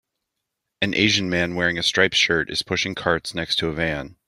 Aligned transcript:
An 0.81 0.95
Asian 0.95 1.29
man 1.29 1.53
wearing 1.53 1.77
a 1.77 1.83
striped 1.83 2.15
shirt 2.15 2.49
is 2.49 2.63
pushing 2.63 2.95
carts 2.95 3.35
next 3.35 3.57
to 3.57 3.67
a 3.67 3.71
van. 3.73 4.15